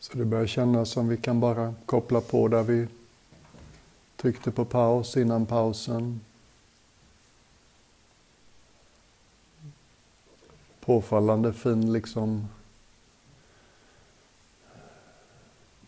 Så 0.00 0.18
det 0.18 0.24
börjar 0.24 0.46
kännas 0.46 0.90
som 0.90 1.08
vi 1.08 1.16
kan 1.16 1.40
bara 1.40 1.74
koppla 1.86 2.20
på 2.20 2.48
där 2.48 2.62
vi 2.62 2.88
tryckte 4.16 4.50
på 4.50 4.64
paus 4.64 5.16
innan 5.16 5.46
pausen. 5.46 6.20
Påfallande 10.80 11.52
fin 11.52 11.92
liksom 11.92 12.48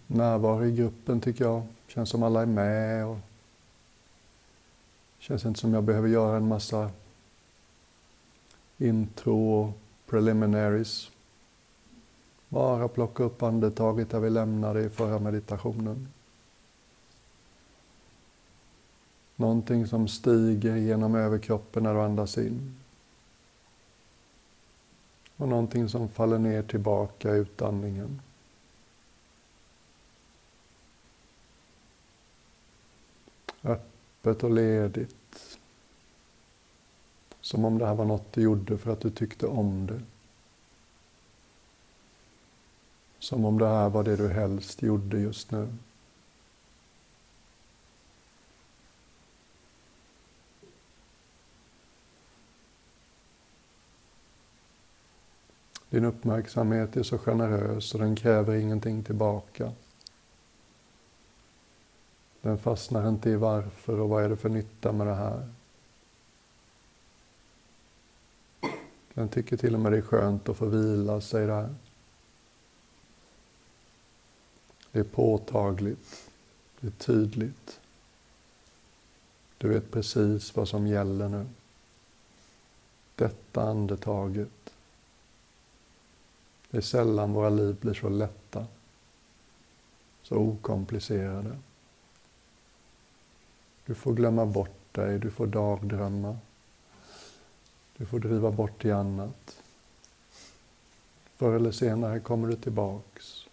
närvaro 0.06 0.64
i 0.64 0.76
gruppen 0.76 1.20
tycker 1.20 1.44
jag. 1.44 1.66
Känns 1.86 2.10
som 2.10 2.22
alla 2.22 2.42
är 2.42 2.46
med 2.46 3.06
och 3.06 3.18
känns 5.18 5.44
inte 5.44 5.60
som 5.60 5.74
jag 5.74 5.84
behöver 5.84 6.08
göra 6.08 6.36
en 6.36 6.48
massa 6.48 6.90
intro 8.78 9.52
och 9.52 9.72
preliminaries. 10.06 11.11
Bara 12.52 12.88
plocka 12.88 13.22
upp 13.22 13.42
andetaget 13.42 14.10
där 14.10 14.20
vi 14.20 14.30
lämnade 14.30 14.82
i 14.84 14.88
förra 14.88 15.18
meditationen. 15.18 16.08
Någonting 19.36 19.86
som 19.86 20.08
stiger 20.08 20.76
genom 20.76 21.14
överkroppen 21.14 21.82
när 21.82 21.94
du 21.94 22.00
andas 22.00 22.38
in. 22.38 22.74
Och 25.36 25.48
någonting 25.48 25.88
som 25.88 26.08
faller 26.08 26.38
ner 26.38 26.62
tillbaka 26.62 27.36
i 27.36 27.38
utandningen. 27.38 28.20
Öppet 33.62 34.44
och 34.44 34.50
ledigt. 34.50 35.58
Som 37.40 37.64
om 37.64 37.78
det 37.78 37.86
här 37.86 37.94
var 37.94 38.04
något 38.04 38.32
du 38.32 38.42
gjorde 38.42 38.78
för 38.78 38.92
att 38.92 39.00
du 39.00 39.10
tyckte 39.10 39.46
om 39.46 39.86
det. 39.86 40.00
Som 43.22 43.44
om 43.44 43.58
det 43.58 43.68
här 43.68 43.88
var 43.88 44.04
det 44.04 44.16
du 44.16 44.28
helst 44.28 44.82
gjorde 44.82 45.18
just 45.18 45.50
nu. 45.50 45.68
Din 55.90 56.04
uppmärksamhet 56.04 56.96
är 56.96 57.02
så 57.02 57.18
generös 57.18 57.94
och 57.94 58.00
den 58.00 58.16
kräver 58.16 58.54
ingenting 58.54 59.04
tillbaka. 59.04 59.72
Den 62.40 62.58
fastnar 62.58 63.08
inte 63.08 63.30
i 63.30 63.36
varför 63.36 64.00
och 64.00 64.08
vad 64.08 64.24
är 64.24 64.28
det 64.28 64.36
för 64.36 64.48
nytta 64.48 64.92
med 64.92 65.06
det 65.06 65.14
här. 65.14 65.48
Den 69.14 69.28
tycker 69.28 69.56
till 69.56 69.74
och 69.74 69.80
med 69.80 69.92
det 69.92 69.98
är 69.98 70.02
skönt 70.02 70.48
att 70.48 70.56
få 70.56 70.66
vila 70.66 71.20
sig 71.20 71.46
där. 71.46 71.74
Det 74.92 74.98
är 74.98 75.04
påtagligt. 75.04 76.30
Det 76.80 76.86
är 76.86 76.90
tydligt. 76.90 77.80
Du 79.58 79.68
vet 79.68 79.90
precis 79.90 80.56
vad 80.56 80.68
som 80.68 80.86
gäller 80.86 81.28
nu. 81.28 81.46
Detta 83.14 83.62
andetaget. 83.62 84.74
Det 86.70 86.76
är 86.76 86.82
sällan 86.82 87.32
våra 87.32 87.48
liv 87.48 87.76
blir 87.80 87.94
så 87.94 88.08
lätta. 88.08 88.66
Så 90.22 90.36
okomplicerade. 90.36 91.58
Du 93.86 93.94
får 93.94 94.12
glömma 94.12 94.46
bort 94.46 94.94
dig, 94.94 95.18
du 95.18 95.30
får 95.30 95.46
dagdrömma. 95.46 96.38
Du 97.96 98.06
får 98.06 98.18
driva 98.18 98.50
bort 98.50 98.80
till 98.80 98.92
annat. 98.92 99.62
Förr 101.36 101.52
eller 101.52 101.72
senare 101.72 102.20
kommer 102.20 102.48
du 102.48 102.56
tillbaks. 102.56 103.46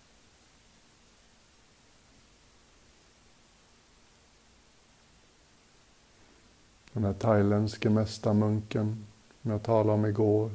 Den 6.94 7.04
här 7.04 7.14
thailändske 7.14 7.90
mästarmunken 7.90 9.06
som 9.42 9.52
jag 9.52 9.64
talade 9.64 9.92
om 9.92 10.06
igår 10.06 10.52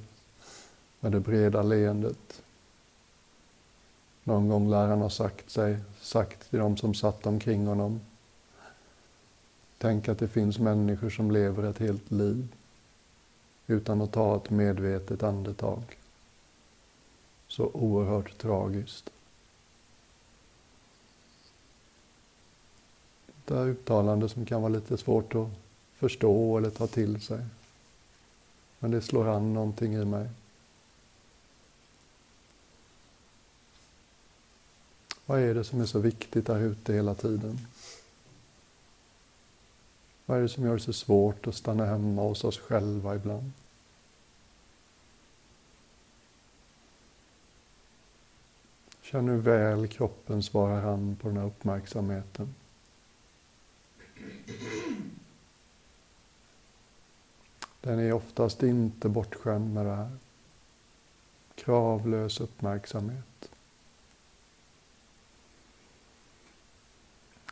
med 1.00 1.12
det 1.12 1.21
breda 1.21 1.62
leendet. 1.62 2.43
Någon 4.25 4.49
gång 4.49 4.71
lär 4.71 4.89
han 4.89 5.00
ha 5.00 5.11
sagt, 5.11 5.50
sig, 5.50 5.78
sagt 6.00 6.50
till 6.50 6.59
de 6.59 6.77
som 6.77 6.94
satt 6.94 7.27
omkring 7.27 7.67
honom. 7.67 8.00
Tänk 9.78 10.09
att 10.09 10.19
det 10.19 10.28
finns 10.28 10.59
människor 10.59 11.11
som 11.11 11.31
lever 11.31 11.62
ett 11.62 11.78
helt 11.78 12.11
liv 12.11 12.49
utan 13.67 14.03
att 14.03 14.12
ta 14.12 14.37
ett 14.37 14.50
medvetet 14.50 15.23
andetag. 15.23 15.83
Så 17.49 17.71
oerhört 17.73 18.39
tragiskt. 18.39 19.11
Det 23.44 23.55
här 23.55 23.67
uttalande 23.67 24.28
som 24.28 24.47
kan 24.47 24.62
vara 24.62 24.73
lite 24.73 24.97
svårt 24.97 25.34
att 25.34 25.49
förstå 25.97 26.59
eller 26.59 26.71
ta 26.71 26.87
till 26.87 27.21
sig. 27.21 27.41
Men 28.78 28.91
det 28.91 29.00
slår 29.00 29.28
an 29.28 29.55
någonting 29.55 29.94
i 29.94 30.05
mig. 30.05 30.28
Vad 35.27 35.41
är 35.41 35.55
det 35.55 35.65
som 35.65 35.81
är 35.81 35.87
så 35.87 35.99
viktigt 35.99 36.47
där 36.47 36.60
ute 36.60 36.93
hela 36.93 37.15
tiden? 37.15 37.59
Vad 40.27 40.38
är 40.38 40.43
det 40.43 40.49
som 40.49 40.65
gör 40.65 40.75
det 40.75 40.81
så 40.81 40.93
svårt 40.93 41.47
att 41.47 41.55
stanna 41.55 41.87
hemma 41.87 42.22
hos 42.22 42.44
oss 42.44 42.59
själva 42.59 43.15
ibland? 43.15 43.53
Känn 49.03 49.28
hur 49.28 49.37
väl 49.37 49.88
kroppen 49.88 50.43
svarar 50.43 50.93
an 50.93 51.16
på 51.21 51.28
den 51.28 51.37
här 51.37 51.47
uppmärksamheten. 51.47 52.55
Den 57.84 57.99
är 57.99 58.12
oftast 58.12 58.62
inte 58.62 59.09
bortskämd 59.09 59.75
med 59.75 59.87
det 59.87 59.95
här. 59.95 60.11
Kravlös 61.55 62.41
uppmärksamhet. 62.41 63.50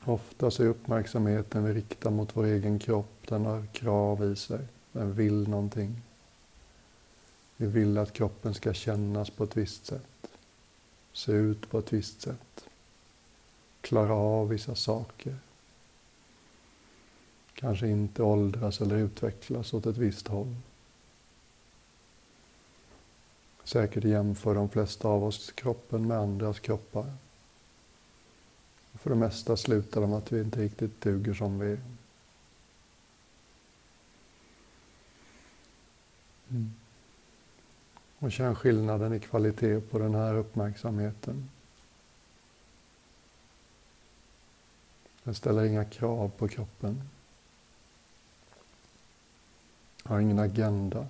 Oftast 0.05 0.61
är 0.61 0.67
uppmärksamheten 0.67 1.65
vi 1.65 1.73
riktar 1.73 2.11
mot 2.11 2.37
vår 2.37 2.45
egen 2.45 2.79
kropp, 2.79 3.29
den 3.29 3.45
har 3.45 3.67
krav 3.73 4.33
i 4.33 4.37
sig. 4.37 4.61
Den 4.93 5.15
vill 5.15 5.49
någonting. 5.49 6.03
Vi 7.57 7.67
vill 7.67 7.99
att 7.99 8.13
kroppen 8.13 8.55
ska 8.55 8.73
kännas 8.73 9.31
på 9.31 9.45
ett 9.45 9.57
visst 9.57 9.87
sätt. 9.87 10.29
Se 11.13 11.33
ut 11.33 11.71
på 11.71 11.79
ett 11.79 11.93
visst 11.93 12.21
sätt. 12.21 12.65
Klara 13.81 14.15
av 14.15 14.49
vissa 14.49 14.75
saker 14.75 15.37
kanske 17.63 17.89
inte 17.89 18.23
åldras 18.23 18.81
eller 18.81 18.97
utvecklas 18.97 19.75
åt 19.75 19.87
ett 19.87 19.97
visst 19.97 20.29
håll. 20.29 20.57
Säkert 23.65 24.05
jämför 24.05 24.55
de 24.55 24.69
flesta 24.69 25.09
av 25.09 25.25
oss 25.25 25.53
kroppen 25.53 26.09
med 26.09 26.19
andras 26.19 26.61
kroppar. 26.61 27.13
För 28.95 29.11
det 29.11 29.17
mesta 29.17 29.57
slutar 29.57 30.01
de 30.01 30.13
att 30.13 30.33
vi 30.33 30.41
inte 30.41 30.61
riktigt 30.61 31.01
duger 31.01 31.35
som 31.35 31.59
vi 31.59 31.73
är. 31.73 31.81
Mm. 36.51 36.73
Och 38.19 38.33
känn 38.33 38.55
skillnaden 38.55 39.15
i 39.15 39.21
kvalitet 39.21 39.81
på 39.81 39.99
den 39.99 40.15
här 40.15 40.35
uppmärksamheten. 40.35 41.51
Den 45.25 45.35
ställer 45.35 45.65
inga 45.65 45.85
krav 45.85 46.29
på 46.29 46.49
kroppen. 46.49 47.03
Har 50.03 50.21
ingen 50.21 50.39
agenda. 50.39 51.07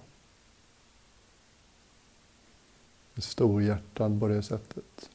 Är 3.15 3.21
storhjärtad 3.21 4.21
på 4.21 4.29
det 4.29 4.43
sättet. 4.43 5.11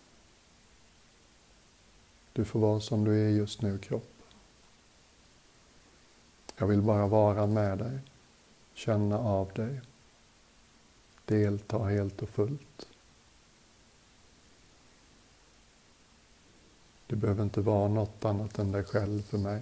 Du 2.33 2.45
får 2.45 2.59
vara 2.59 2.79
som 2.79 3.03
du 3.03 3.25
är 3.25 3.29
just 3.29 3.62
nu, 3.62 3.77
kropp. 3.77 4.13
Jag 6.57 6.68
vill 6.68 6.81
bara 6.81 7.07
vara 7.07 7.45
med 7.47 7.77
dig, 7.77 8.00
känna 8.74 9.19
av 9.19 9.51
dig, 9.53 9.81
delta 11.25 11.83
helt 11.83 12.21
och 12.21 12.30
fullt. 12.30 12.88
Du 17.07 17.15
behöver 17.15 17.44
inte 17.44 17.62
vara 17.62 17.88
något 17.88 18.25
annat 18.25 18.59
än 18.59 18.71
dig 18.71 18.83
själv 18.83 19.21
för 19.21 19.38
mig. 19.38 19.62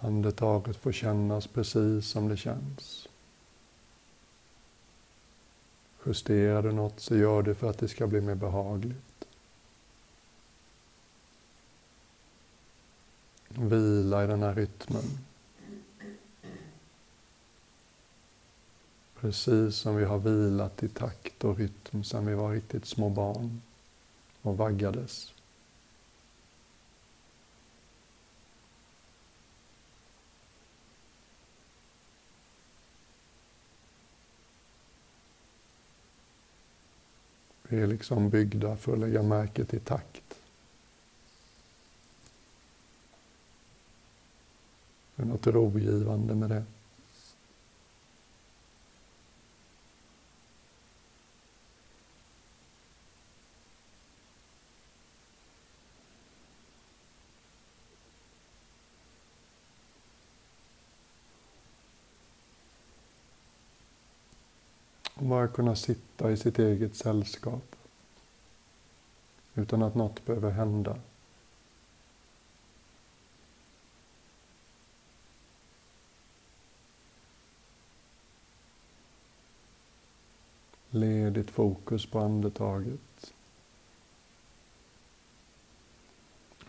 Andetaget 0.00 0.76
får 0.76 0.92
kännas 0.92 1.46
precis 1.46 2.06
som 2.06 2.28
det 2.28 2.36
känns. 2.36 3.08
Justerar 6.06 6.62
du 6.62 6.72
något 6.72 7.00
så 7.00 7.16
gör 7.16 7.42
det 7.42 7.54
för 7.54 7.70
att 7.70 7.78
det 7.78 7.88
ska 7.88 8.06
bli 8.06 8.20
mer 8.20 8.34
behagligt. 8.34 9.24
Vila 13.48 14.24
i 14.24 14.26
den 14.26 14.42
här 14.42 14.54
rytmen. 14.54 15.18
Precis 19.20 19.76
som 19.76 19.96
vi 19.96 20.04
har 20.04 20.18
vilat 20.18 20.82
i 20.82 20.88
takt 20.88 21.44
och 21.44 21.58
rytm 21.58 22.04
sedan 22.04 22.26
vi 22.26 22.34
var 22.34 22.52
riktigt 22.52 22.86
små 22.86 23.08
barn 23.08 23.62
och 24.42 24.56
vaggades. 24.56 25.32
Vi 37.70 37.80
är 37.80 37.86
liksom 37.86 38.30
byggda 38.30 38.76
för 38.76 38.92
att 38.92 38.98
lägga 38.98 39.22
märke 39.22 39.64
till 39.64 39.80
takt. 39.80 40.40
Det 45.16 45.22
är 45.22 45.26
något 45.26 45.46
rogivande 45.46 46.34
med 46.34 46.50
det. 46.50 46.64
Bara 65.40 65.48
kunna 65.48 65.76
sitta 65.76 66.30
i 66.30 66.36
sitt 66.36 66.58
eget 66.58 66.96
sällskap 66.96 67.76
utan 69.54 69.82
att 69.82 69.94
något 69.94 70.26
behöver 70.26 70.50
hända. 70.50 70.96
Ledigt 80.90 81.50
fokus 81.50 82.06
på 82.06 82.18
andetaget. 82.18 83.32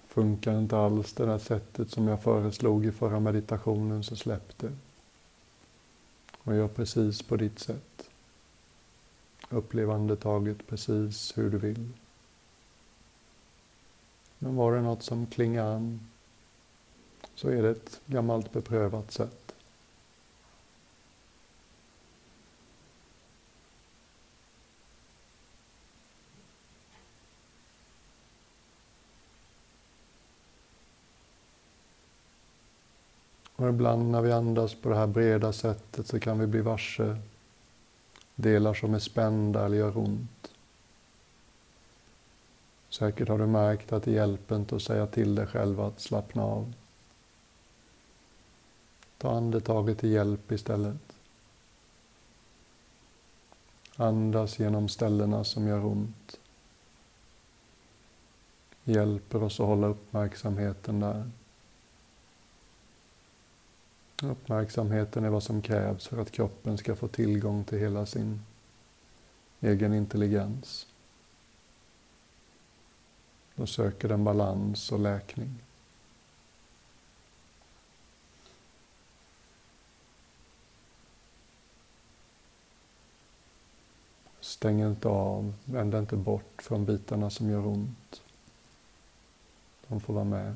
Funkar 0.08 0.60
inte 0.60 0.78
alls 0.78 1.14
det 1.14 1.26
där 1.26 1.38
sättet 1.38 1.92
som 1.92 2.08
jag 2.08 2.24
föreslog 2.24 2.86
i 2.86 2.92
förra 2.92 3.20
meditationen 3.20 4.04
så 4.04 4.16
släpp 4.16 4.58
det. 4.58 4.72
Och 6.38 6.56
gör 6.56 6.68
precis 6.68 7.22
på 7.22 7.36
ditt 7.36 7.60
sätt. 7.60 8.11
Upplev 9.52 9.92
andetaget 9.92 10.68
precis 10.68 11.38
hur 11.38 11.50
du 11.50 11.58
vill. 11.58 11.90
Men 14.40 14.56
var 14.56 14.76
det 14.76 14.82
något 14.82 15.04
som 15.04 15.26
klingar 15.26 15.66
an 15.66 16.00
så 17.36 17.50
är 17.50 17.62
det 17.62 17.70
ett 17.70 18.02
gammalt 18.06 18.54
beprövat 18.54 19.12
sätt. 19.12 19.56
Och 33.56 33.70
ibland 33.70 34.12
när 34.12 34.22
vi 34.22 34.32
andas 34.32 34.76
på 34.76 34.90
det 34.90 34.96
här 34.96 35.08
breda 35.08 35.54
sättet 35.54 36.08
så 36.08 36.20
kan 36.20 36.40
vi 36.40 36.48
bli 36.48 36.62
varse 36.62 37.18
delar 38.42 38.74
som 38.74 38.94
är 38.94 39.00
spända 39.00 39.66
eller 39.66 39.78
gör 39.78 39.98
ont. 39.98 40.52
Säkert 42.90 43.28
har 43.28 43.38
du 43.38 43.48
märkt 43.48 43.92
att 43.92 44.04
det 44.04 44.12
hjälper 44.12 44.56
inte 44.56 44.76
att 44.76 44.82
säga 44.82 45.08
till 45.08 45.36
dig 45.36 45.48
själv 45.48 45.82
att 45.82 46.00
slappna 46.00 46.44
av. 46.44 46.74
Ta 49.18 49.32
andetaget 49.32 50.00
till 50.00 50.12
hjälp 50.12 50.52
istället. 50.52 51.16
Andas 53.96 54.60
genom 54.60 54.90
ställena 54.90 55.44
som 55.44 55.68
gör 55.68 55.86
ont. 55.86 56.40
Hjälper 58.84 59.44
oss 59.44 59.60
att 59.60 59.66
hålla 59.66 59.88
uppmärksamheten 59.88 61.00
där. 61.00 61.32
Uppmärksamheten 64.24 65.26
är 65.26 65.30
vad 65.30 65.44
som 65.44 65.62
krävs 65.62 66.08
för 66.08 66.22
att 66.22 66.32
kroppen 66.32 66.78
ska 66.78 66.96
få 66.96 67.08
tillgång 67.08 67.64
till 67.64 67.80
hela 67.80 68.06
sin 68.06 68.42
egen 69.60 69.94
intelligens. 69.94 70.88
Då 73.56 73.68
söker 73.68 74.08
den 74.08 74.24
balans 74.24 74.92
och 74.92 75.00
läkning. 75.00 75.56
Stäng 84.40 84.82
inte 84.82 85.08
av, 85.08 85.54
vänd 85.66 85.96
inte 85.96 86.16
bort 86.16 86.62
från 86.62 86.86
bitarna 86.86 87.30
som 87.30 87.50
gör 87.50 87.66
ont. 87.66 88.22
De 89.88 90.00
får 90.02 90.14
vara 90.14 90.26
med. 90.26 90.56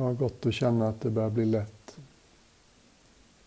Ja, 0.00 0.12
gott 0.12 0.46
att 0.46 0.54
känna 0.54 0.88
att 0.88 1.00
det 1.00 1.10
börjar 1.10 1.30
bli 1.30 1.44
lätt. 1.44 1.96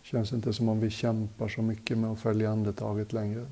Det 0.02 0.08
känns 0.08 0.34
inte 0.34 0.54
som 0.54 0.70
om 0.70 0.80
vi 0.80 0.90
kämpar 0.90 1.48
så 1.48 1.62
mycket 1.62 1.98
med 1.98 2.12
att 2.12 2.20
följa 2.20 2.52
andetaget 2.52 3.14
längre. 3.14 3.46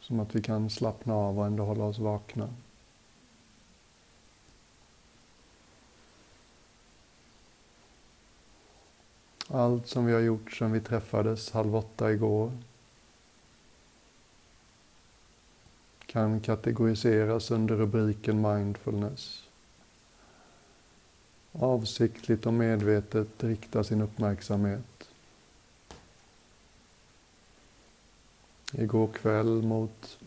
Som 0.00 0.20
att 0.20 0.34
vi 0.34 0.42
kan 0.42 0.70
slappna 0.70 1.14
av 1.14 1.38
och 1.38 1.46
ändå 1.46 1.64
hålla 1.64 1.84
oss 1.84 1.98
vakna. 1.98 2.54
Allt 9.48 9.86
som 9.86 10.06
vi 10.06 10.12
har 10.12 10.20
gjort 10.20 10.52
sedan 10.52 10.72
vi 10.72 10.80
träffades 10.80 11.50
halv 11.50 11.76
åtta 11.76 12.12
igår 12.12 12.52
kan 16.06 16.40
kategoriseras 16.40 17.50
under 17.50 17.76
rubriken 17.76 18.42
mindfulness 18.42 19.48
avsiktligt 21.52 22.46
och 22.46 22.54
medvetet 22.54 23.44
rikta 23.44 23.84
sin 23.84 24.02
uppmärksamhet. 24.02 25.08
Igår 28.72 29.08
kväll 29.08 29.62
mot 29.62 30.18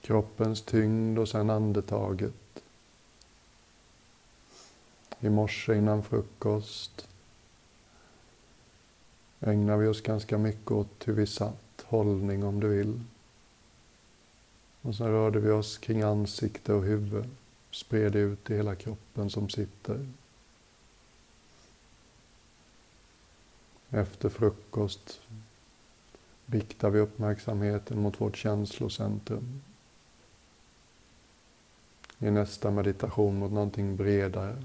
kroppens 0.00 0.62
tyngd 0.62 1.18
och 1.18 1.28
sen 1.28 1.50
andetaget. 1.50 2.62
I 5.20 5.28
morse 5.28 5.74
innan 5.74 6.02
frukost 6.02 7.08
ägnar 9.40 9.76
vi 9.76 9.86
oss 9.86 10.00
ganska 10.00 10.38
mycket 10.38 10.70
åt 10.70 11.08
hur 11.08 11.12
vi 11.12 11.26
satt, 11.26 11.84
hållning 11.84 12.44
om 12.44 12.60
du 12.60 12.68
vill. 12.68 13.00
Och 14.84 14.94
sen 14.94 15.06
rörde 15.06 15.40
vi 15.40 15.50
oss 15.50 15.78
kring 15.78 16.02
ansikte 16.02 16.72
och 16.72 16.84
huvud, 16.84 17.30
spred 17.70 18.12
det 18.12 18.18
ut 18.18 18.50
i 18.50 18.56
hela 18.56 18.74
kroppen 18.74 19.30
som 19.30 19.48
sitter. 19.48 20.06
Efter 23.90 24.28
frukost 24.28 25.20
riktar 26.46 26.90
vi 26.90 27.00
uppmärksamheten 27.00 27.98
mot 27.98 28.20
vårt 28.20 28.36
känslocentrum. 28.36 29.62
I 32.18 32.30
nästa 32.30 32.70
meditation 32.70 33.38
mot 33.38 33.52
någonting 33.52 33.96
bredare. 33.96 34.62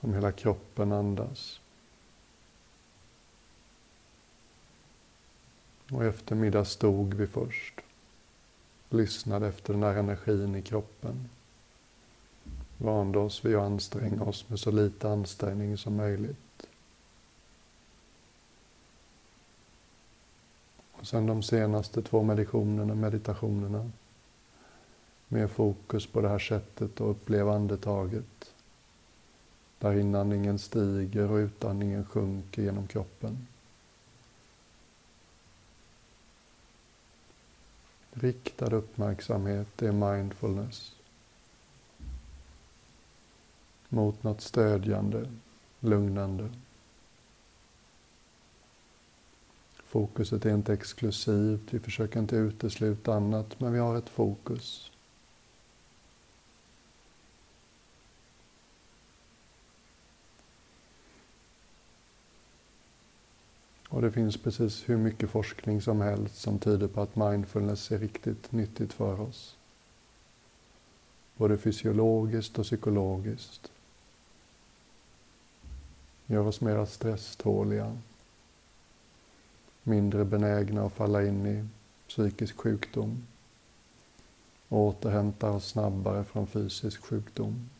Som 0.00 0.14
hela 0.14 0.32
kroppen 0.32 0.92
andas. 0.92 1.60
Och 5.90 6.04
eftermiddag 6.04 6.64
stod 6.64 7.14
vi 7.14 7.26
först. 7.26 7.80
Lyssnade 8.88 9.48
efter 9.48 9.72
den 9.72 9.82
här 9.82 9.94
energin 9.94 10.54
i 10.54 10.62
kroppen. 10.62 11.28
Vande 12.78 13.18
oss 13.18 13.44
vid 13.44 13.56
att 13.56 13.62
anstränga 13.62 14.22
oss 14.22 14.48
med 14.48 14.58
så 14.58 14.70
lite 14.70 15.10
ansträngning 15.10 15.76
som 15.76 15.96
möjligt. 15.96 16.66
Och 20.92 21.06
sen 21.06 21.26
de 21.26 21.42
senaste 21.42 22.02
två 22.02 22.22
meditationerna, 22.22 22.94
meditationerna 22.94 23.90
Mer 25.32 25.46
fokus 25.46 26.06
på 26.06 26.20
det 26.20 26.28
här 26.28 26.38
sättet 26.38 27.00
att 27.00 27.00
uppleva 27.00 27.54
andetaget. 27.54 28.54
Där 29.78 29.98
inandningen 29.98 30.58
stiger 30.58 31.30
och 31.30 31.36
utandningen 31.36 32.04
sjunker 32.04 32.62
genom 32.62 32.86
kroppen. 32.86 33.46
Riktad 38.12 38.72
uppmärksamhet, 38.72 39.68
det 39.76 39.86
är 39.86 39.92
mindfulness. 39.92 40.92
Mot 43.88 44.22
något 44.22 44.40
stödjande, 44.40 45.30
lugnande. 45.80 46.48
Fokuset 49.86 50.46
är 50.46 50.54
inte 50.54 50.72
exklusivt, 50.72 51.62
vi 51.70 51.80
försöker 51.80 52.20
inte 52.20 52.36
utesluta 52.36 53.14
annat, 53.14 53.60
men 53.60 53.72
vi 53.72 53.78
har 53.78 53.96
ett 53.96 54.08
fokus. 54.08 54.90
Och 64.00 64.06
det 64.06 64.12
finns 64.12 64.36
precis 64.36 64.88
hur 64.88 64.96
mycket 64.96 65.30
forskning 65.30 65.82
som 65.82 66.00
helst 66.00 66.36
som 66.40 66.58
tyder 66.58 66.88
på 66.88 67.00
att 67.00 67.16
mindfulness 67.16 67.90
är 67.90 67.98
riktigt 67.98 68.52
nyttigt 68.52 68.92
för 68.92 69.20
oss. 69.20 69.56
Både 71.36 71.58
fysiologiskt 71.58 72.58
och 72.58 72.64
psykologiskt. 72.64 73.70
Gör 76.26 76.46
oss 76.46 76.60
mera 76.60 76.86
stresståliga. 76.86 77.96
Mindre 79.82 80.24
benägna 80.24 80.82
att 80.82 80.92
falla 80.92 81.26
in 81.26 81.46
i 81.46 81.66
psykisk 82.08 82.56
sjukdom. 82.56 83.26
Och 84.68 84.78
återhämtar 84.78 85.50
oss 85.50 85.68
snabbare 85.68 86.24
från 86.24 86.46
fysisk 86.46 87.04
sjukdom. 87.04 87.70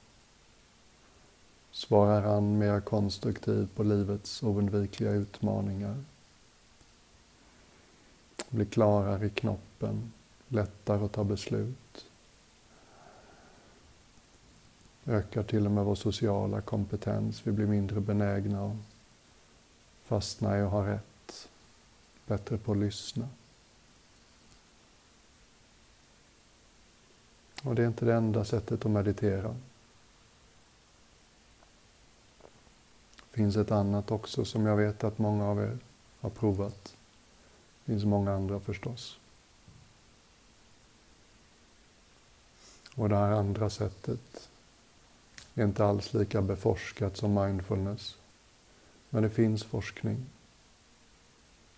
Svarar 1.70 2.36
an 2.36 2.58
mer 2.58 2.80
konstruktivt 2.80 3.74
på 3.74 3.82
livets 3.82 4.42
oundvikliga 4.42 5.10
utmaningar. 5.10 6.04
Blir 8.50 8.66
klarare 8.66 9.26
i 9.26 9.30
knoppen, 9.30 10.12
lättare 10.48 11.04
att 11.04 11.12
ta 11.12 11.24
beslut. 11.24 12.06
Ökar 15.06 15.42
till 15.42 15.66
och 15.66 15.72
med 15.72 15.84
vår 15.84 15.94
sociala 15.94 16.60
kompetens. 16.60 17.46
Vi 17.46 17.52
blir 17.52 17.66
mindre 17.66 18.00
benägna 18.00 18.66
att 18.66 18.76
fastna 20.04 20.58
i 20.58 20.60
att 20.60 20.70
ha 20.70 20.86
rätt. 20.86 21.48
Bättre 22.26 22.58
på 22.58 22.72
att 22.72 22.78
lyssna. 22.78 23.28
Och 27.62 27.74
det 27.74 27.82
är 27.82 27.86
inte 27.86 28.04
det 28.04 28.14
enda 28.14 28.44
sättet 28.44 28.84
att 28.84 28.90
meditera. 28.90 29.56
Det 33.30 33.36
finns 33.36 33.56
ett 33.56 33.70
annat 33.70 34.10
också 34.10 34.44
som 34.44 34.66
jag 34.66 34.76
vet 34.76 35.04
att 35.04 35.18
många 35.18 35.46
av 35.46 35.60
er 35.60 35.78
har 36.20 36.30
provat. 36.30 36.96
Det 37.90 37.94
finns 37.94 38.04
många 38.04 38.32
andra 38.32 38.60
förstås. 38.60 39.18
Och 42.94 43.08
det 43.08 43.16
här 43.16 43.32
andra 43.32 43.70
sättet 43.70 44.48
är 45.54 45.64
inte 45.64 45.84
alls 45.84 46.14
lika 46.14 46.42
beforskat 46.42 47.16
som 47.16 47.34
mindfulness. 47.34 48.16
Men 49.08 49.22
det 49.22 49.30
finns 49.30 49.64
forskning. 49.64 50.26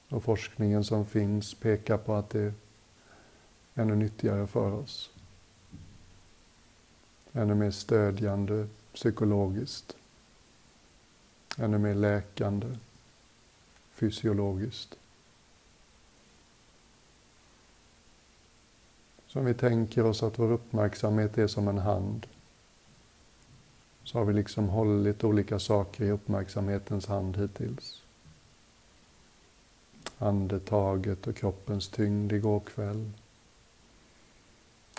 Och 0.09 0.25
forskningen 0.25 0.85
som 0.85 1.07
finns 1.07 1.55
pekar 1.55 1.99
på 1.99 2.15
att 2.15 2.31
det 2.31 2.41
är 2.41 2.55
ännu 3.75 3.97
nyttigare 3.97 4.47
för 4.47 4.73
oss. 4.73 5.11
Ännu 7.33 7.55
mer 7.55 7.71
stödjande 7.71 8.69
psykologiskt. 8.95 9.97
Ännu 11.59 11.79
mer 11.79 11.95
läkande 11.95 12.79
fysiologiskt. 13.93 14.99
Som 19.33 19.45
vi 19.45 19.55
tänker 19.55 20.05
oss 20.05 20.23
att 20.23 20.39
vår 20.39 20.53
uppmärksamhet 20.53 21.39
är 21.39 21.47
som 21.47 21.69
en 21.69 21.79
hand 21.79 22.27
så 24.05 24.19
har 24.19 24.25
vi 24.25 24.33
liksom 24.33 24.69
hållit 24.69 25.25
olika 25.25 25.59
saker 25.59 26.05
i 26.05 26.11
uppmärksamhetens 26.11 27.07
hand 27.07 27.37
hittills. 27.37 28.03
Andetaget 30.19 31.27
och 31.27 31.37
kroppens 31.37 31.89
tyngd 31.89 32.33
igår 32.33 32.61
kväll. 32.61 33.11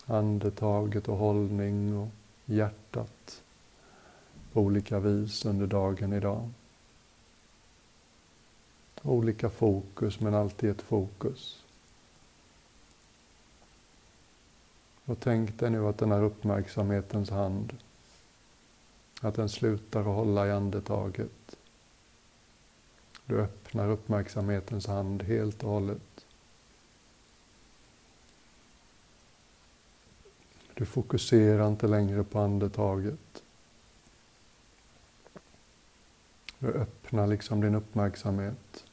Andetaget 0.06 1.08
och 1.08 1.18
hållning 1.18 1.98
och 1.98 2.10
hjärtat 2.46 3.42
på 4.52 4.62
olika 4.62 5.00
vis 5.00 5.46
under 5.46 5.68
dagen 5.68 6.14
idag. 6.14 6.50
Olika 9.02 9.50
fokus, 9.50 10.20
men 10.20 10.34
alltid 10.34 10.70
ett 10.70 10.82
fokus. 10.82 11.63
Och 15.06 15.20
tänk 15.20 15.60
dig 15.60 15.70
nu 15.70 15.88
att 15.88 15.98
den 15.98 16.12
här 16.12 16.24
uppmärksamhetens 16.24 17.30
hand, 17.30 17.78
att 19.22 19.36
den 19.36 19.50
slutar 19.50 20.00
att 20.00 20.06
hålla 20.06 20.48
i 20.48 20.52
andetaget. 20.52 21.56
Du 23.26 23.42
öppnar 23.42 23.90
uppmärksamhetens 23.90 24.88
hand 24.88 25.24
helt 25.24 25.64
och 25.64 25.70
hållet. 25.70 26.26
Du 30.74 30.86
fokuserar 30.86 31.68
inte 31.68 31.88
längre 31.88 32.24
på 32.24 32.40
andetaget. 32.40 33.44
Du 36.60 36.68
öppnar 36.68 37.28
liksom 37.28 37.62
din 37.62 37.76
uppmärksamhet. 37.76 38.86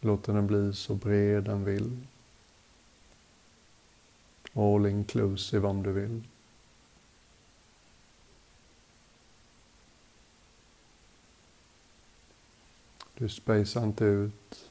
Låter 0.00 0.32
den 0.32 0.46
bli 0.46 0.72
så 0.72 0.94
bred 0.94 1.44
den 1.44 1.64
vill. 1.64 2.06
All 4.52 4.86
inclusive 4.86 5.68
om 5.68 5.82
du 5.82 5.92
vill. 5.92 6.22
Du 13.14 13.28
spacear 13.28 13.84
inte 13.84 14.04
ut. 14.04 14.70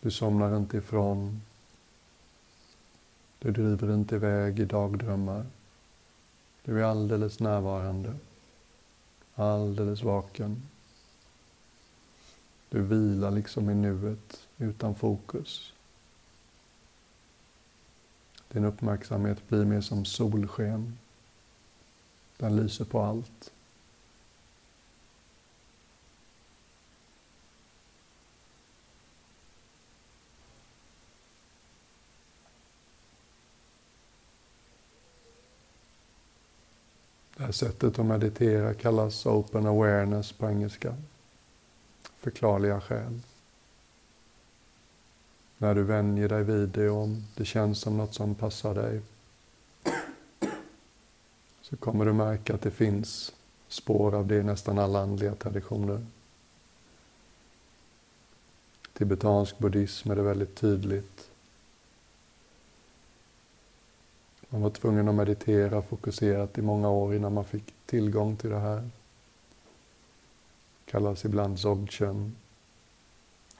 Du 0.00 0.10
somnar 0.10 0.56
inte 0.56 0.76
ifrån. 0.76 1.42
Du 3.38 3.50
driver 3.50 3.94
inte 3.94 4.14
iväg 4.14 4.60
i 4.60 4.64
dagdrömmar. 4.64 5.46
Du 6.64 6.80
är 6.80 6.84
alldeles 6.84 7.40
närvarande. 7.40 8.14
Alldeles 9.34 10.02
vaken. 10.02 10.62
Du 12.72 12.82
vilar 12.82 13.30
liksom 13.30 13.70
i 13.70 13.74
nuet 13.74 14.48
utan 14.58 14.94
fokus. 14.94 15.72
Din 18.48 18.64
uppmärksamhet 18.64 19.48
blir 19.48 19.64
mer 19.64 19.80
som 19.80 20.04
solsken. 20.04 20.98
Den 22.36 22.56
lyser 22.56 22.84
på 22.84 23.00
allt. 23.00 23.52
Det 37.36 37.44
här 37.44 37.52
sättet 37.52 37.98
att 37.98 38.06
meditera 38.06 38.74
kallas 38.74 39.26
open 39.26 39.66
awareness 39.66 40.32
på 40.32 40.48
engelska. 40.48 40.94
Förklarliga 42.22 42.80
skäl. 42.80 43.20
När 45.58 45.74
du 45.74 45.82
vänjer 45.82 46.28
dig 46.28 46.44
vid 46.44 46.68
det 46.68 46.90
om 46.90 47.24
det 47.36 47.44
känns 47.44 47.80
som 47.80 47.96
något 47.96 48.14
som 48.14 48.34
passar 48.34 48.74
dig 48.74 49.00
så 51.62 51.76
kommer 51.76 52.04
du 52.04 52.12
märka 52.12 52.54
att 52.54 52.60
det 52.60 52.70
finns 52.70 53.32
spår 53.68 54.14
av 54.14 54.26
det 54.26 54.36
i 54.36 54.42
nästan 54.42 54.78
alla 54.78 55.02
andliga 55.02 55.34
traditioner. 55.34 56.06
Tibetansk 58.92 59.58
buddhism 59.58 60.10
är 60.10 60.16
det 60.16 60.22
väldigt 60.22 60.54
tydligt. 60.54 61.30
Man 64.48 64.62
var 64.62 64.70
tvungen 64.70 65.08
att 65.08 65.14
meditera 65.14 65.82
fokuserat 65.82 66.58
i 66.58 66.62
många 66.62 66.90
år 66.90 67.14
innan 67.14 67.34
man 67.34 67.44
fick 67.44 67.74
tillgång 67.86 68.36
till 68.36 68.50
det 68.50 68.58
här. 68.58 68.90
Kallas 70.92 71.24
ibland 71.24 71.56
Dzogchen, 71.56 72.36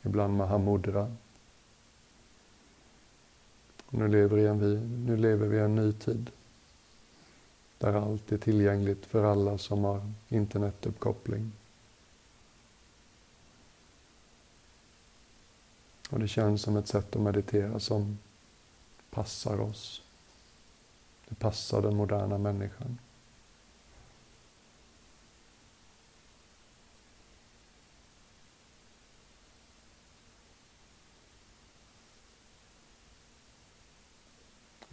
ibland 0.02 0.36
Mahamudra. 0.36 1.16
nu, 3.90 4.08
lever 4.08 4.36
vi 4.36 4.46
en, 4.46 4.58
nu 5.06 5.16
lever 5.16 5.46
vi 5.46 5.56
i 5.56 5.60
en 5.60 5.74
ny 5.74 5.92
tid 5.92 6.30
där 7.78 7.92
allt 7.92 8.32
är 8.32 8.38
tillgängligt 8.38 9.06
för 9.06 9.24
alla 9.24 9.58
som 9.58 9.84
har 9.84 10.12
internetuppkoppling. 10.28 11.52
Och 16.10 16.20
det 16.20 16.28
känns 16.28 16.62
som 16.62 16.76
ett 16.76 16.88
sätt 16.88 17.16
att 17.16 17.22
meditera 17.22 17.80
som 17.80 18.18
passar 19.10 19.60
oss. 19.60 20.02
Det 21.28 21.34
passar 21.34 21.82
den 21.82 21.96
moderna 21.96 22.38
människan. 22.38 22.98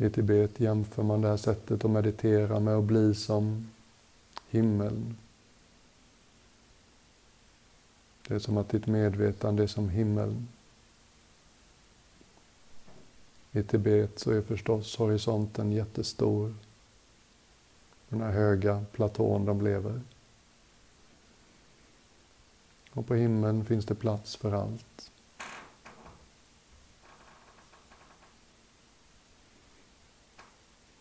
I 0.02 0.10
Tibet 0.10 0.60
jämför 0.60 1.04
man 1.04 1.22
det 1.22 1.28
här 1.28 1.38
sättet 1.38 1.86
att 1.86 1.92
meditera 1.92 2.60
med 2.60 2.76
att 2.76 2.84
bli 2.84 3.16
som 3.16 3.72
himmeln. 4.50 5.18
Det 8.28 8.36
är 8.36 8.40
som 8.40 8.58
att 8.58 8.70
ditt 8.70 8.88
medvetande 8.88 9.64
är 9.64 9.68
som 9.68 9.90
himmeln. 9.90 10.48
I 13.52 13.64
Tibet 13.64 14.20
så 14.20 14.32
är 14.32 14.42
förstås 14.42 14.98
horisonten 14.98 15.72
jättestor. 15.72 16.56
Den 18.10 18.22
här 18.22 18.32
höga 18.32 18.86
platån 18.92 19.46
de 19.46 19.62
lever. 19.62 20.02
Och 22.92 23.08
på 23.08 23.16
himlen 23.16 23.66
finns 23.66 23.86
det 23.86 23.96
plats 23.96 24.36
för 24.36 24.52
allt. 24.52 25.12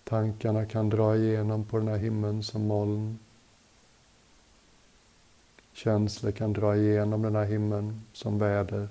Tankarna 0.09 0.67
kan 0.67 0.89
dra 0.91 1.17
igenom 1.17 1.65
på 1.65 1.79
den 1.79 1.89
här 1.89 1.97
himlen 1.97 2.43
som 2.43 2.67
moln. 2.67 3.19
Känslor 5.73 6.33
kan 6.33 6.53
dra 6.53 6.77
igenom 6.77 7.23
den 7.23 7.35
här 7.35 7.45
himlen 7.45 8.03
som 8.13 8.39
väder. 8.39 8.89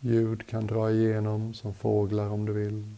Ljud 0.00 0.46
kan 0.46 0.66
dra 0.66 0.90
igenom 0.90 1.54
som 1.54 1.74
fåglar 1.74 2.28
om 2.28 2.46
du 2.46 2.52
vill. 2.52 2.94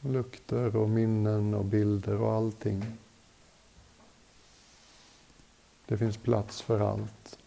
Lukter 0.00 0.76
och 0.76 0.88
minnen 0.88 1.54
och 1.54 1.64
bilder 1.64 2.20
och 2.20 2.32
allting. 2.32 2.84
Det 5.86 5.98
finns 5.98 6.16
plats 6.16 6.62
för 6.62 6.80
allt. 6.80 7.38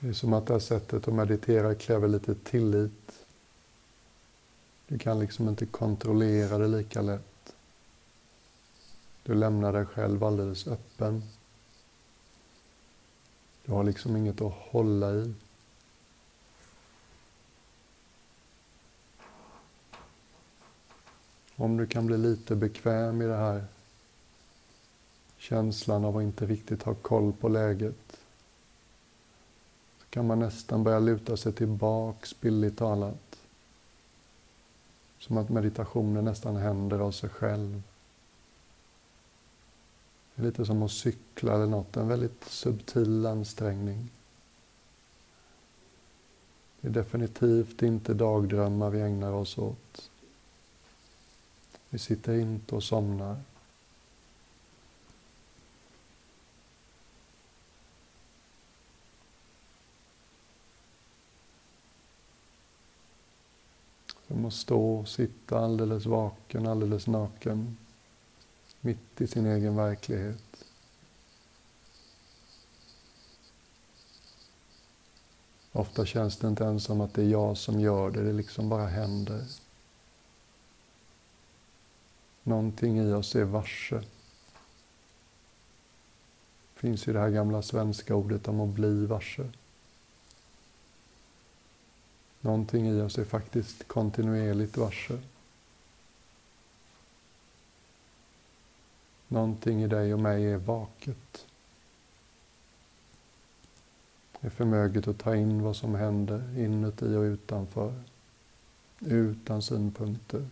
Det 0.00 0.08
är 0.08 0.12
som 0.12 0.32
att 0.32 0.46
det 0.46 0.52
här 0.52 0.60
sättet 0.60 1.08
att 1.08 1.14
meditera 1.14 1.74
kräver 1.74 2.08
lite 2.08 2.34
tillit. 2.34 3.26
Du 4.86 4.98
kan 4.98 5.18
liksom 5.18 5.48
inte 5.48 5.66
kontrollera 5.66 6.58
det 6.58 6.68
lika 6.68 7.02
lätt. 7.02 7.54
Du 9.22 9.34
lämnar 9.34 9.72
dig 9.72 9.86
själv 9.86 10.24
alldeles 10.24 10.66
öppen. 10.66 11.22
Du 13.64 13.72
har 13.72 13.84
liksom 13.84 14.16
inget 14.16 14.40
att 14.40 14.54
hålla 14.58 15.12
i. 15.12 15.34
Om 21.56 21.76
du 21.76 21.86
kan 21.86 22.06
bli 22.06 22.18
lite 22.18 22.56
bekväm 22.56 23.22
i 23.22 23.26
det 23.26 23.36
här 23.36 23.64
känslan 25.36 26.04
av 26.04 26.16
att 26.16 26.22
inte 26.22 26.46
riktigt 26.46 26.82
ha 26.82 26.94
koll 26.94 27.32
på 27.32 27.48
läget 27.48 28.17
kan 30.18 30.26
man 30.26 30.38
nästan 30.38 30.84
börja 30.84 30.98
luta 30.98 31.36
sig 31.36 31.52
tillbaks, 31.52 32.40
billigt 32.40 32.78
talat. 32.78 33.38
Som 35.18 35.36
att 35.38 35.48
meditationen 35.48 36.24
nästan 36.24 36.56
händer 36.56 36.98
av 36.98 37.12
sig 37.12 37.30
själv. 37.30 37.82
Det 40.34 40.42
är 40.42 40.46
lite 40.46 40.66
som 40.66 40.82
att 40.82 40.90
cykla 40.90 41.54
eller 41.54 41.66
något, 41.66 41.96
en 41.96 42.08
väldigt 42.08 42.44
subtil 42.44 43.26
ansträngning. 43.26 44.10
Det 46.80 46.88
är 46.88 46.92
definitivt 46.92 47.82
inte 47.82 48.14
dagdrömmar 48.14 48.90
vi 48.90 49.00
ägnar 49.00 49.32
oss 49.32 49.58
åt. 49.58 50.10
Vi 51.90 51.98
sitter 51.98 52.40
inte 52.40 52.74
och 52.74 52.82
somnar. 52.82 53.36
Som 64.28 64.37
att 64.48 64.54
stå 64.54 64.98
och 64.98 65.08
sitta 65.08 65.58
alldeles 65.58 66.06
vaken, 66.06 66.66
alldeles 66.66 67.06
naken. 67.06 67.76
Mitt 68.80 69.20
i 69.20 69.26
sin 69.26 69.46
egen 69.46 69.76
verklighet. 69.76 70.64
Ofta 75.72 76.06
känns 76.06 76.36
det 76.36 76.48
inte 76.48 76.64
ens 76.64 76.84
som 76.84 77.00
att 77.00 77.14
det 77.14 77.22
är 77.22 77.28
jag 77.28 77.56
som 77.56 77.80
gör 77.80 78.10
det, 78.10 78.22
det 78.22 78.32
liksom 78.32 78.68
bara 78.68 78.86
händer. 78.86 79.44
Någonting 82.42 82.98
i 82.98 83.12
oss 83.12 83.36
är 83.36 83.44
varse. 83.44 83.96
Det 86.74 86.80
finns 86.80 87.08
ju 87.08 87.12
det 87.12 87.20
här 87.20 87.30
gamla 87.30 87.62
svenska 87.62 88.14
ordet 88.14 88.48
om 88.48 88.60
att 88.60 88.74
bli 88.74 89.06
varse. 89.06 89.50
Någonting 92.40 92.86
i 92.86 93.00
oss 93.00 93.18
är 93.18 93.24
faktiskt 93.24 93.88
kontinuerligt 93.88 94.76
varse. 94.76 95.18
Någonting 99.28 99.82
i 99.82 99.86
dig 99.86 100.14
och 100.14 100.20
mig 100.20 100.46
är 100.46 100.56
vaket. 100.56 101.46
Är 104.40 104.50
förmöget 104.50 105.08
att 105.08 105.18
ta 105.18 105.36
in 105.36 105.62
vad 105.62 105.76
som 105.76 105.94
händer 105.94 106.58
inuti 106.58 107.14
och 107.16 107.22
utanför. 107.22 107.94
Utan 109.00 109.62
synpunkter. 109.62 110.48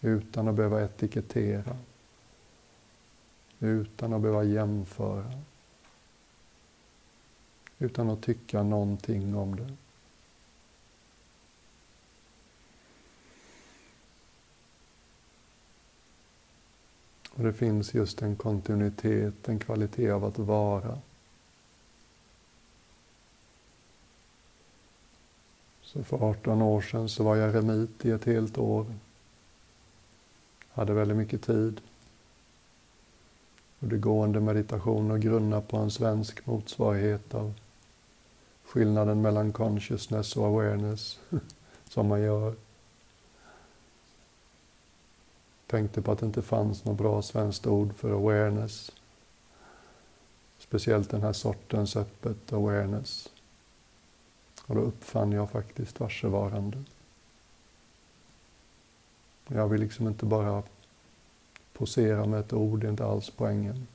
Utan 0.00 0.48
att 0.48 0.54
behöva 0.54 0.84
etikettera. 0.84 1.76
Utan 3.60 4.12
att 4.12 4.20
behöva 4.20 4.44
jämföra. 4.44 5.32
Utan 7.78 8.10
att 8.10 8.22
tycka 8.22 8.62
någonting 8.62 9.36
om 9.36 9.56
det. 9.56 9.74
Och 17.38 17.44
det 17.44 17.52
finns 17.52 17.94
just 17.94 18.22
en 18.22 18.36
kontinuitet, 18.36 19.48
en 19.48 19.58
kvalitet 19.58 20.10
av 20.10 20.24
att 20.24 20.38
vara. 20.38 20.98
Så 25.82 26.04
för 26.04 26.30
18 26.30 26.62
år 26.62 26.80
sedan 26.80 27.08
så 27.08 27.24
var 27.24 27.36
jag 27.36 27.54
remit 27.54 28.04
i 28.04 28.10
ett 28.10 28.24
helt 28.24 28.58
år. 28.58 28.86
Hade 30.68 30.92
väldigt 30.92 31.16
mycket 31.16 31.42
tid. 31.42 31.80
Och 33.78 33.88
det 33.88 33.98
gående 33.98 34.40
meditation 34.40 35.10
och 35.10 35.20
grunna 35.20 35.60
på 35.60 35.76
en 35.76 35.90
svensk 35.90 36.46
motsvarighet 36.46 37.34
av 37.34 37.54
skillnaden 38.64 39.22
mellan 39.22 39.52
consciousness 39.52 40.36
och 40.36 40.46
awareness, 40.46 41.20
som 41.88 42.06
man 42.06 42.20
gör 42.20 42.54
tänkte 45.68 46.02
på 46.02 46.12
att 46.12 46.18
det 46.18 46.26
inte 46.26 46.42
fanns 46.42 46.84
något 46.84 46.98
bra 46.98 47.22
svenskt 47.22 47.66
ord 47.66 47.94
för 47.96 48.10
awareness. 48.10 48.92
Speciellt 50.58 51.10
den 51.10 51.22
här 51.22 51.32
sortens 51.32 51.96
öppet 51.96 52.52
awareness. 52.52 53.28
Och 54.66 54.74
då 54.74 54.80
uppfann 54.80 55.32
jag 55.32 55.50
faktiskt 55.50 56.00
varsevarande. 56.00 56.84
Jag 59.48 59.68
vill 59.68 59.80
liksom 59.80 60.08
inte 60.08 60.24
bara 60.24 60.62
posera 61.72 62.26
med 62.26 62.40
ett 62.40 62.52
ord, 62.52 62.80
det 62.80 62.86
är 62.86 62.90
inte 62.90 63.04
alls 63.04 63.30
poängen. 63.30 63.86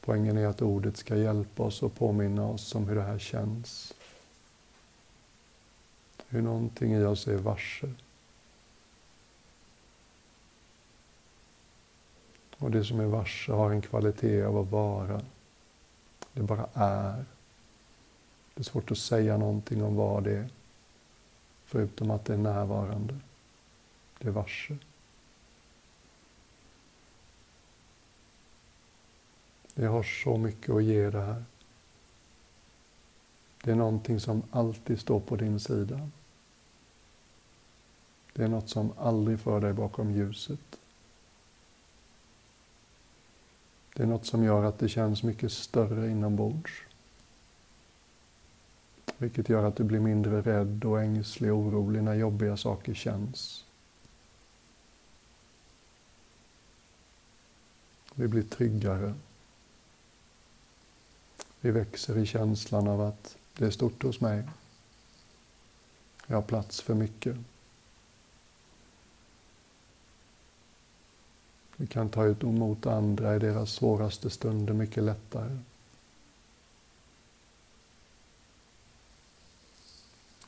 Poängen 0.00 0.36
är 0.36 0.46
att 0.46 0.62
ordet 0.62 0.96
ska 0.96 1.16
hjälpa 1.16 1.62
oss 1.62 1.82
och 1.82 1.94
påminna 1.94 2.46
oss 2.46 2.74
om 2.74 2.88
hur 2.88 2.94
det 2.94 3.02
här 3.02 3.18
känns. 3.18 3.94
Hur 6.28 6.42
någonting 6.42 6.92
i 6.92 7.04
oss 7.04 7.28
är 7.28 7.36
varse. 7.36 7.88
Och 12.64 12.70
det 12.70 12.84
som 12.84 13.00
är 13.00 13.06
varse 13.06 13.52
har 13.52 13.70
en 13.70 13.82
kvalitet 13.82 14.42
av 14.42 14.58
att 14.58 14.70
vara. 14.70 15.20
Det 16.32 16.42
bara 16.42 16.68
är. 16.74 17.24
Det 18.54 18.60
är 18.60 18.64
svårt 18.64 18.90
att 18.90 18.98
säga 18.98 19.36
någonting 19.36 19.82
om 19.82 19.96
vad 19.96 20.24
det 20.24 20.36
är. 20.36 20.48
Förutom 21.64 22.10
att 22.10 22.24
det 22.24 22.32
är 22.32 22.38
närvarande. 22.38 23.18
Det 24.18 24.28
är 24.28 24.32
varse. 24.32 24.76
Det 29.74 29.86
har 29.86 30.02
så 30.02 30.36
mycket 30.36 30.74
att 30.74 30.84
ge 30.84 31.10
det 31.10 31.22
här. 31.22 31.44
Det 33.64 33.70
är 33.70 33.76
någonting 33.76 34.20
som 34.20 34.42
alltid 34.50 35.00
står 35.00 35.20
på 35.20 35.36
din 35.36 35.60
sida. 35.60 36.08
Det 38.32 38.44
är 38.44 38.48
något 38.48 38.68
som 38.68 38.92
aldrig 38.98 39.40
för 39.40 39.60
dig 39.60 39.72
bakom 39.72 40.10
ljuset. 40.10 40.78
Det 43.94 44.02
är 44.02 44.06
något 44.06 44.26
som 44.26 44.44
gör 44.44 44.64
att 44.64 44.78
det 44.78 44.88
känns 44.88 45.22
mycket 45.22 45.52
större 45.52 46.10
inombords. 46.10 46.72
Vilket 49.18 49.48
gör 49.48 49.64
att 49.64 49.76
du 49.76 49.84
blir 49.84 50.00
mindre 50.00 50.42
rädd 50.42 50.84
och 50.84 51.02
ängslig 51.02 51.52
och 51.52 51.58
orolig 51.58 52.02
när 52.02 52.14
jobbiga 52.14 52.56
saker 52.56 52.94
känns. 52.94 53.64
Vi 58.14 58.28
blir 58.28 58.42
tryggare. 58.42 59.14
Vi 61.60 61.70
växer 61.70 62.18
i 62.18 62.26
känslan 62.26 62.88
av 62.88 63.00
att 63.00 63.36
det 63.58 63.66
är 63.66 63.70
stort 63.70 64.02
hos 64.02 64.20
mig. 64.20 64.42
Jag 66.26 66.36
har 66.36 66.42
plats 66.42 66.80
för 66.80 66.94
mycket. 66.94 67.36
Vi 71.76 71.86
kan 71.86 72.08
ta 72.08 72.24
ut 72.24 72.42
emot 72.42 72.86
andra 72.86 73.36
i 73.36 73.38
deras 73.38 73.70
svåraste 73.70 74.30
stunder 74.30 74.74
mycket 74.74 75.02
lättare. 75.02 75.58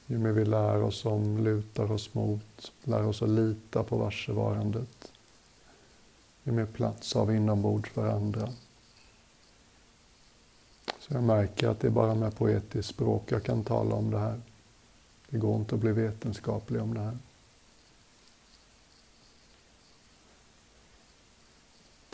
Ju 0.06 0.18
mer 0.18 0.32
vi 0.32 0.44
lär 0.44 0.82
oss 0.82 1.04
om, 1.04 1.44
lutar 1.44 1.92
oss 1.92 2.14
mot, 2.14 2.72
lär 2.84 3.06
oss 3.06 3.22
att 3.22 3.28
lita 3.28 3.82
på 3.82 3.96
varsevarandet, 3.96 5.12
ju 6.44 6.52
mer 6.52 6.66
plats 6.66 7.14
har 7.14 7.26
vi 7.26 7.36
inombords 7.36 7.90
för 7.90 8.08
andra. 8.08 8.48
Så 10.98 11.14
jag 11.14 11.22
märker 11.22 11.68
att 11.68 11.80
det 11.80 11.86
är 11.86 11.90
bara 11.90 12.14
med 12.14 12.36
poetiskt 12.36 12.88
språk 12.88 13.32
jag 13.32 13.44
kan 13.44 13.64
tala 13.64 13.94
om 13.94 14.10
det 14.10 14.18
här. 14.18 14.40
Det 15.30 15.38
går 15.38 15.56
inte 15.56 15.74
att 15.74 15.80
bli 15.80 15.92
vetenskaplig 15.92 16.82
om 16.82 16.94
det 16.94 17.00
här. 17.00 17.18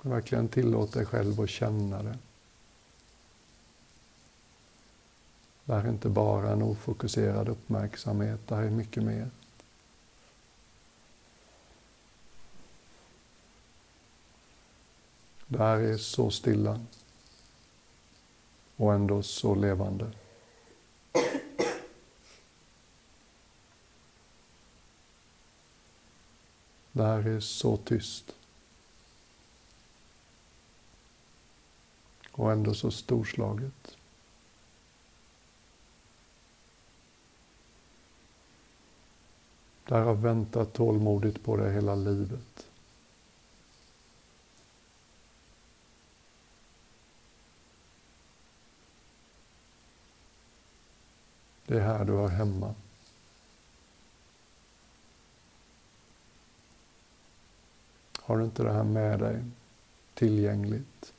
Verkligen 0.05 0.49
tillåt 0.49 0.93
dig 0.93 1.07
själv 1.07 1.41
att 1.41 1.51
känna 1.51 2.03
det. 2.03 2.19
Det 5.65 5.75
här 5.75 5.85
är 5.85 5.89
inte 5.89 6.09
bara 6.09 6.51
en 6.51 6.63
ofokuserad 6.63 7.49
uppmärksamhet, 7.49 8.41
det 8.49 8.55
här 8.55 8.63
är 8.63 8.71
mycket 8.71 9.03
mer. 9.03 9.31
Det 15.47 15.59
här 15.59 15.77
är 15.77 15.97
så 15.97 16.31
stilla 16.31 16.81
och 18.77 18.95
ändå 18.95 19.23
så 19.23 19.55
levande. 19.55 20.13
Det 26.93 27.03
här 27.03 27.27
är 27.27 27.41
så 27.41 27.77
tyst. 27.77 28.35
Och 32.33 32.53
ändå 32.53 32.75
så 32.75 32.91
storslaget. 32.91 33.97
Det 39.89 39.95
här 39.95 40.05
har 40.05 40.15
väntat 40.15 40.73
tålmodigt 40.73 41.45
på 41.45 41.57
det 41.57 41.73
hela 41.73 41.95
livet. 41.95 42.67
Det 51.67 51.79
är 51.79 51.81
här 51.81 52.05
du 52.05 52.13
hör 52.13 52.29
hemma. 52.29 52.75
Har 58.19 58.39
du 58.39 58.45
inte 58.45 58.63
det 58.63 58.73
här 58.73 58.85
med 58.85 59.19
dig, 59.19 59.45
tillgängligt, 60.15 61.12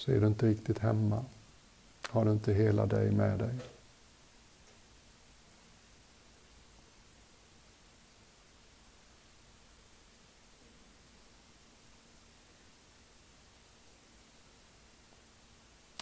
så 0.00 0.12
är 0.12 0.20
du 0.20 0.26
inte 0.26 0.46
riktigt 0.46 0.78
hemma. 0.78 1.24
Har 2.08 2.24
du 2.24 2.30
inte 2.30 2.52
hela 2.52 2.86
dig 2.86 3.10
med 3.10 3.38
dig. 3.38 3.54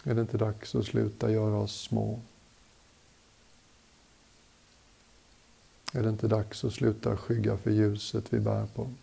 Är 0.03 0.15
det 0.15 0.21
inte 0.21 0.37
dags 0.37 0.75
att 0.75 0.85
sluta 0.85 1.31
göra 1.31 1.57
oss 1.57 1.81
små? 1.81 2.19
Är 5.93 6.03
det 6.03 6.09
inte 6.09 6.27
dags 6.27 6.63
att 6.63 6.73
sluta 6.73 7.17
skygga 7.17 7.57
för 7.57 7.71
ljuset 7.71 8.33
vi 8.33 8.39
bär 8.39 8.65
på? 8.65 8.93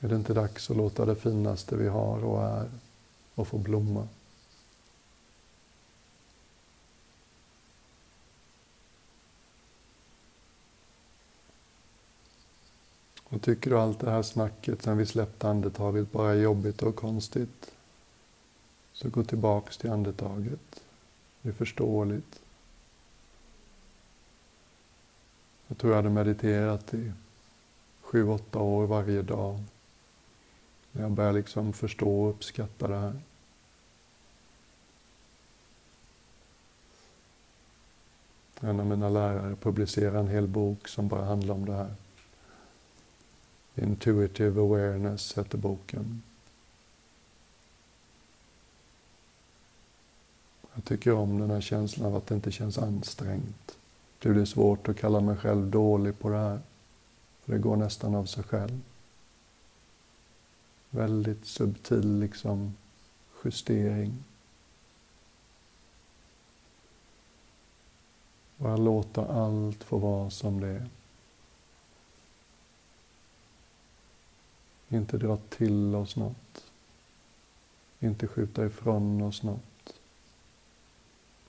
Är 0.00 0.08
det 0.08 0.16
inte 0.16 0.34
dags 0.34 0.70
att 0.70 0.76
låta 0.76 1.04
det 1.04 1.16
finaste 1.16 1.76
vi 1.76 1.88
har 1.88 2.24
och 2.24 2.42
är 2.42 2.70
och 3.34 3.48
få 3.48 3.58
blomma? 3.58 4.08
Och 13.24 13.42
tycker 13.42 13.70
du 13.70 13.78
allt 13.78 14.00
det 14.00 14.10
här 14.10 14.22
snacket 14.22 14.82
sen 14.82 14.98
vi 14.98 15.06
släppte 15.06 15.48
andetaget 15.48 16.12
bara 16.12 16.30
är 16.30 16.34
jobbigt 16.34 16.82
och 16.82 16.96
konstigt, 16.96 17.72
så 18.92 19.08
gå 19.08 19.24
tillbaks 19.24 19.76
till 19.76 19.90
andetaget. 19.90 20.82
Det 21.42 21.48
är 21.48 21.52
förståeligt. 21.52 22.40
Jag 25.66 25.78
tror 25.78 25.92
jag 25.92 25.96
hade 25.96 26.10
mediterat 26.10 26.94
i 26.94 27.12
sju, 28.00 28.28
åtta 28.28 28.58
år 28.58 28.86
varje 28.86 29.22
dag. 29.22 29.64
När 30.92 31.02
jag 31.02 31.10
börjar 31.10 31.32
liksom 31.32 31.72
förstå 31.72 32.22
och 32.22 32.30
uppskatta 32.30 32.88
det 32.88 32.96
här. 32.98 33.20
En 38.60 38.80
av 38.80 38.86
mina 38.86 39.08
lärare 39.08 39.56
publicerade 39.56 40.18
en 40.18 40.28
hel 40.28 40.46
bok 40.46 40.88
som 40.88 41.08
bara 41.08 41.24
handlar 41.24 41.54
om 41.54 41.64
det 41.64 41.74
här. 41.74 41.94
Intuitive 43.74 44.60
awareness 44.60 45.36
hette 45.36 45.56
boken. 45.56 46.22
Jag 50.74 50.84
tycker 50.84 51.12
om 51.12 51.38
den 51.38 51.50
här 51.50 51.60
känslan 51.60 52.06
av 52.06 52.16
att 52.16 52.26
det 52.26 52.34
inte 52.34 52.50
känns 52.50 52.78
ansträngt. 52.78 53.78
Det 54.18 54.28
är 54.28 54.44
svårt 54.44 54.88
att 54.88 54.96
kalla 54.96 55.20
mig 55.20 55.36
själv 55.36 55.70
dålig 55.70 56.18
på 56.18 56.28
det 56.28 56.38
här. 56.38 56.60
För 57.44 57.52
det 57.52 57.58
går 57.58 57.76
nästan 57.76 58.14
av 58.14 58.24
sig 58.24 58.44
själv. 58.44 58.80
Väldigt 60.90 61.44
subtil 61.44 62.18
liksom 62.18 62.74
justering. 63.44 64.24
Bara 68.56 68.76
låta 68.76 69.26
allt 69.26 69.84
få 69.84 69.98
vara 69.98 70.30
som 70.30 70.60
det 70.60 70.68
är. 70.68 70.88
Inte 74.88 75.18
dra 75.18 75.36
till 75.36 75.94
oss 75.94 76.16
något. 76.16 76.64
Inte 78.00 78.26
skjuta 78.26 78.66
ifrån 78.66 79.22
oss 79.22 79.42
något. 79.42 79.94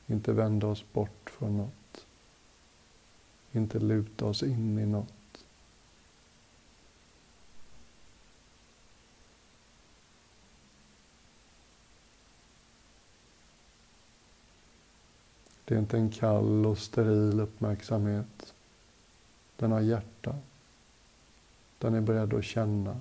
Inte 0.08 0.34
vända 0.34 0.68
oss 0.68 0.84
bort 0.94 1.30
från 1.30 1.58
något. 1.58 2.06
Inte 3.52 3.80
luta 3.80 4.26
oss 4.26 4.44
in 4.44 4.80
i 4.80 4.86
något. 4.86 5.14
Det 15.72 15.76
är 15.76 15.80
inte 15.80 15.98
en 15.98 16.10
kall 16.10 16.66
och 16.66 16.78
steril 16.78 17.40
uppmärksamhet. 17.40 18.54
Den 19.56 19.72
har 19.72 19.82
hjärta. 19.82 20.36
Den 21.78 21.94
är 21.94 22.02
beredd 22.02 22.34
att 22.34 22.46
känna. 22.46 23.00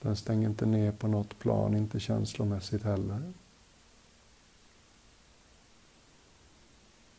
Den 0.00 0.16
stänger 0.16 0.48
inte 0.48 0.66
ner 0.66 0.92
på 0.92 1.08
något 1.08 1.38
plan, 1.38 1.76
inte 1.76 2.00
känslomässigt 2.00 2.82
heller. 2.82 3.32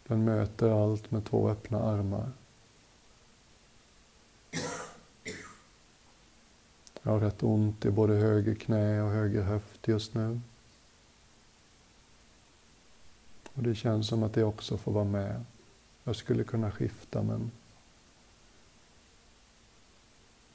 Den 0.07 0.25
möter 0.25 0.83
allt 0.83 1.11
med 1.11 1.25
två 1.25 1.49
öppna 1.49 1.81
armar. 1.83 2.31
Jag 7.01 7.11
har 7.11 7.19
rätt 7.19 7.43
ont 7.43 7.85
i 7.85 7.91
både 7.91 8.13
höger 8.13 8.55
knä 8.55 9.01
och 9.01 9.11
höger 9.11 9.41
höft 9.41 9.87
just 9.87 10.13
nu. 10.13 10.39
Och 13.57 13.63
det 13.63 13.75
känns 13.75 14.07
som 14.07 14.23
att 14.23 14.33
det 14.33 14.43
också 14.43 14.77
får 14.77 14.91
vara 14.91 15.03
med. 15.03 15.43
Jag 16.03 16.15
skulle 16.15 16.43
kunna 16.43 16.71
skifta 16.71 17.21
men 17.21 17.51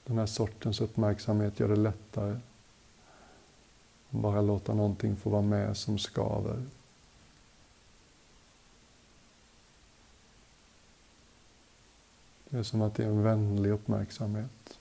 den 0.04 0.18
här 0.18 0.26
sortens 0.26 0.80
uppmärksamhet 0.80 1.60
gör 1.60 1.68
det 1.68 1.76
lättare. 1.76 2.38
Bara 4.10 4.40
låta 4.40 4.74
någonting 4.74 5.16
få 5.16 5.30
vara 5.30 5.42
med 5.42 5.76
som 5.76 5.98
skaver. 5.98 6.64
Det 12.48 12.58
är 12.58 12.62
som 12.62 12.82
att 12.82 12.94
det 12.94 13.04
är 13.04 13.08
en 13.08 13.22
vänlig 13.22 13.70
uppmärksamhet. 13.70 14.78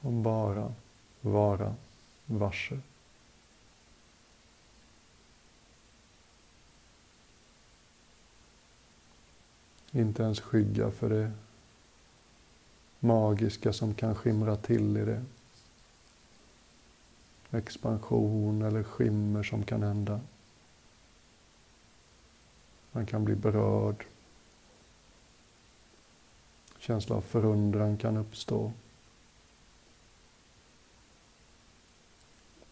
Och 0.00 0.12
bara 0.12 0.74
vara 1.20 1.74
varse. 2.26 2.78
Inte 9.92 10.22
ens 10.22 10.40
skygga 10.40 10.90
för 10.90 11.08
det 11.08 11.32
magiska 13.00 13.72
som 13.72 13.94
kan 13.94 14.14
skimra 14.14 14.56
till 14.56 14.96
i 14.96 15.04
det. 15.04 15.24
Expansion 17.50 18.62
eller 18.62 18.82
skimmer 18.82 19.42
som 19.42 19.64
kan 19.64 19.82
hända. 19.82 20.20
Man 22.92 23.06
kan 23.06 23.24
bli 23.24 23.34
berörd. 23.34 24.04
Känsla 26.78 27.16
av 27.16 27.20
förundran 27.20 27.96
kan 27.96 28.16
uppstå. 28.16 28.72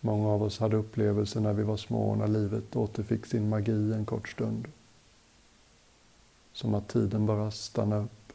Många 0.01 0.29
av 0.29 0.43
oss 0.43 0.59
hade 0.59 0.77
upplevelser 0.77 1.41
när 1.41 1.53
vi 1.53 1.63
var 1.63 1.77
små, 1.77 2.15
när 2.15 2.29
livet 2.29 2.77
återfick 2.77 3.27
sin 3.27 3.49
magi 3.49 3.93
en 3.93 4.07
kort 4.07 4.29
stund. 4.29 4.69
Som 6.53 6.75
att 6.75 6.89
tiden 6.89 7.27
bara 7.27 7.51
stannade 7.51 8.05
upp. 8.05 8.33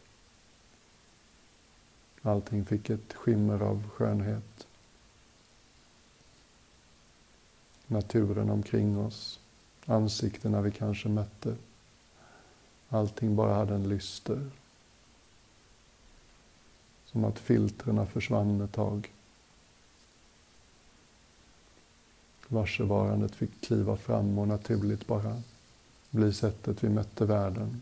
Allting 2.22 2.66
fick 2.66 2.90
ett 2.90 3.14
skimmer 3.14 3.62
av 3.62 3.90
skönhet. 3.90 4.68
Naturen 7.88 8.50
omkring 8.50 8.98
oss, 8.98 9.40
ansiktena 9.86 10.62
vi 10.62 10.72
kanske 10.72 11.10
mötte. 11.10 11.56
Allting 12.90 13.36
bara 13.36 13.54
hade 13.54 13.76
en 13.76 13.90
lyster. 13.90 14.50
Som 17.06 17.26
att 17.26 17.40
filtrerna 17.40 18.06
försvann 18.06 18.62
ett 18.62 18.72
tag. 18.72 19.12
Varsevarandet 22.52 23.36
fick 23.36 23.62
kliva 23.62 23.98
fram 23.98 24.38
och 24.38 24.48
naturligt 24.48 25.08
bara 25.08 25.42
bli 26.10 26.34
sättet 26.34 26.84
vi 26.84 26.90
mötte 26.90 27.26
världen. 27.26 27.82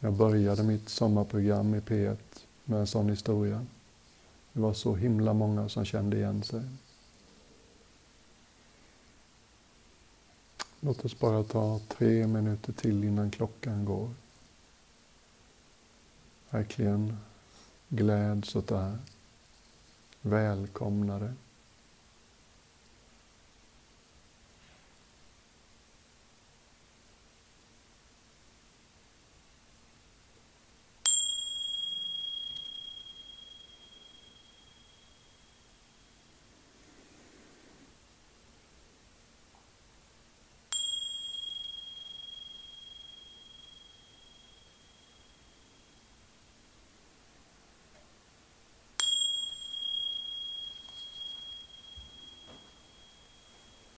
Jag 0.00 0.12
började 0.12 0.62
mitt 0.62 0.88
sommarprogram 0.88 1.74
i 1.74 1.80
P1 1.80 2.16
med 2.64 2.80
en 2.80 2.86
sån 2.86 3.08
historia. 3.08 3.66
Det 4.52 4.60
var 4.60 4.72
så 4.74 4.94
himla 4.94 5.32
många 5.32 5.68
som 5.68 5.84
kände 5.84 6.16
igen 6.16 6.42
sig. 6.42 6.62
Låt 10.80 11.04
oss 11.04 11.18
bara 11.18 11.44
ta 11.44 11.80
tre 11.88 12.26
minuter 12.26 12.72
till 12.72 13.04
innan 13.04 13.30
klockan 13.30 13.84
går. 13.84 14.10
Verkligen 16.50 17.16
gläds 17.88 18.56
åt 18.56 18.66
det 18.66 18.78
här. 18.78 18.98
Välkomnare. 20.22 21.34